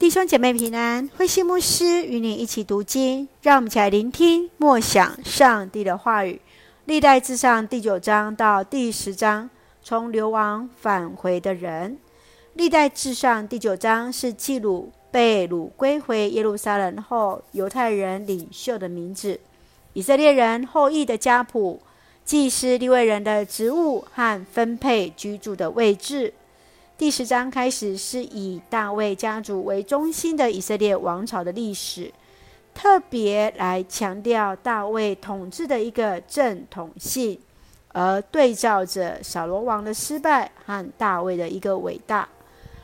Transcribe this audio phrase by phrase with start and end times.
[0.00, 6.40] 弟兄姐妹平安，灰心牧师与你一起读经，让我们一起来聆听默想上帝的话语。
[6.86, 9.50] 历代志上第九章到第十章，
[9.82, 11.98] 从流亡返回的人。
[12.54, 19.38] 历代志上第九章是记录被掳归回耶路撒冷后犹太人领袖的名字，
[19.92, 21.78] 以色列人后裔的家谱，
[22.24, 26.32] 祭司利未人的职务和分配居住的位置。
[27.00, 32.12] 第十章开始是以大卫家族为中心的以色列王朝的历史，
[32.74, 37.40] 特别来强调大卫统治的一个正统性，
[37.94, 42.28] 而对照着扫罗王的失败和大卫的一个伟大。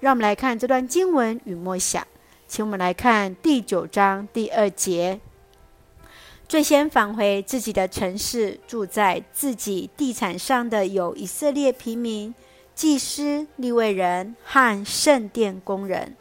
[0.00, 2.04] 让我们来看这段经文与默想，
[2.48, 5.20] 请我们来看第九章第二节：
[6.48, 12.34] 最先返回自己的城市，住在自己地产上的有以色列平民。
[12.80, 16.16] 祭司、立位人和圣殿工人，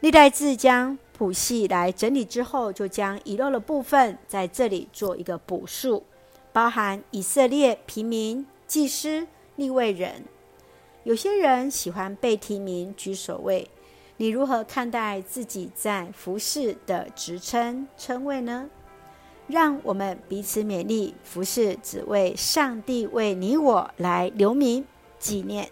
[0.00, 6.04] 历代志将谱系来整理之后，就将遗漏的部分在这里做一个补述，
[6.52, 10.24] 包含以色列平民、祭司、立位人。
[11.04, 13.70] 有些人喜欢被提名居首位，
[14.18, 18.68] 你如何看待自己在服侍的职称称谓呢？
[19.46, 24.84] 让我们彼此勉励，服侍只为上帝为你我来留名。
[25.22, 25.70] 纪念。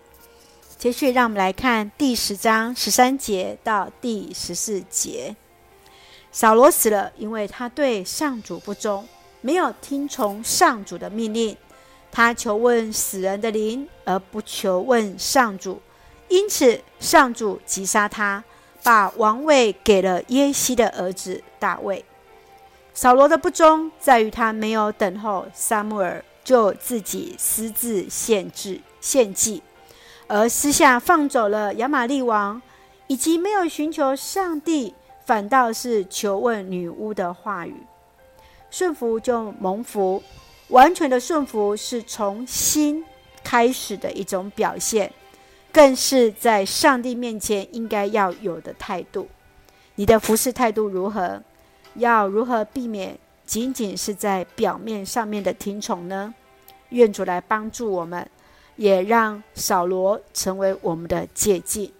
[0.78, 5.36] 接续，让我们来看第十章十三节到第十四节。
[6.32, 9.06] 扫罗死了，因为他对上主不忠，
[9.40, 11.54] 没有听从上主的命令。
[12.12, 15.82] 他求问死人的灵，而不求问上主，
[16.28, 18.42] 因此上主击杀他，
[18.82, 22.04] 把王位给了耶西的儿子大卫。
[22.94, 28.82] 扫罗的不忠在于他没有等候撒母耳，就自己私自献祭。
[29.00, 29.62] 献祭，
[30.26, 32.60] 而私下放走了亚玛利王，
[33.06, 37.74] 以及没有寻求上帝，反倒是求问女巫的话语。
[38.70, 40.22] 顺服就蒙福，
[40.68, 43.04] 完全的顺服是从心
[43.42, 45.12] 开始的一种表现，
[45.72, 49.28] 更是在上帝面前应该要有的态度。
[49.96, 51.42] 你的服侍态度如何？
[51.94, 56.32] 要如何避免仅仅是在表面上面的听从呢？
[56.90, 58.30] 愿主来帮助我们。
[58.80, 61.92] 也让扫罗成为我们的借镜。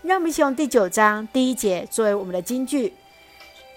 [0.00, 2.94] 让我们一起用第九章第一节作为我们的金句：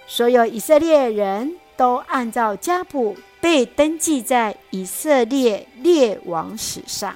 [0.07, 7.13] 所有以色列人都按照家谱被登记在以色列列王史上。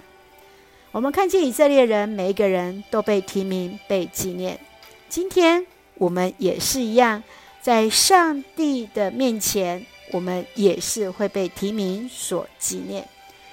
[0.91, 4.59] 我们看见以色列人每一个人都被提名、被纪念。
[5.07, 7.23] 今天我们也是一样，
[7.61, 13.07] 在上帝的面前，我们也是会被提名所纪念。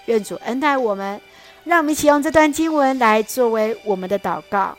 [0.06, 1.21] 愿主恩待我们。
[1.65, 4.77] 让我们一起用这段经文来作为我们的祷告。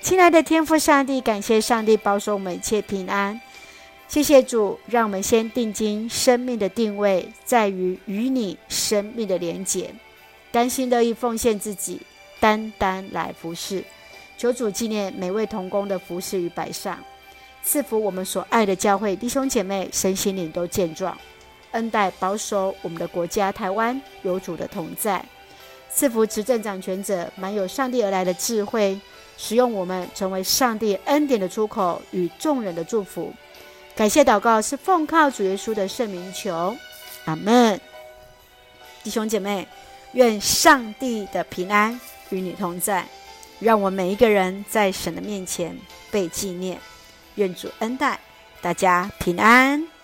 [0.00, 3.40] 亲爱的天父上帝，感谢上帝保守我们一切平安。
[4.06, 9.92] 谢谢主，让我们先定睛生命的定位在于与你生命的连结，
[10.50, 12.00] 甘心乐意奉献自己，
[12.40, 13.84] 单单来服侍。
[14.36, 16.98] 求主纪念每位同工的服侍与摆上，
[17.62, 21.18] 赐福我们所爱的教会弟兄姐妹身心灵都健壮，
[21.72, 25.24] 恩待保守我们的国家台湾有主的同在。
[25.90, 28.98] 赐福执政掌权者，满有上帝而来的智慧，
[29.36, 33.32] 使用我们成为上帝恩典的出口与众人的祝福。
[33.96, 36.76] 感谢祷告是奉靠主耶稣的圣名求，
[37.24, 37.80] 阿门。
[39.02, 39.66] 弟兄姐妹，
[40.12, 41.98] 愿上帝的平安
[42.30, 43.04] 与你同在，
[43.58, 45.76] 让我每一个人在神的面前
[46.10, 46.78] 被纪念。
[47.36, 48.20] 愿主恩待
[48.60, 49.97] 大家平安。